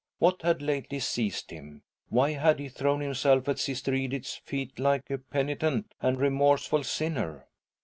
What 0.17 0.39
W 0.39 0.47
had 0.47 0.63
lately 0.63 0.97
s^ed 0.97 1.47
J 1.47 1.57
m? 1.57 1.83
Why 2.09 2.31
had 2.31 2.57
he 2.57 2.69
thrown 2.69 3.01
himself 3.01 3.47
at 3.47 3.59
Siste 3.59 3.89
Edith's 3.89 4.37
fee" 4.37 4.71
like 4.79 5.11
a 5.11 5.19
penitent 5.19 5.93
and 6.01 6.19
remorseful 6.19 6.83
sinner 6.83 7.45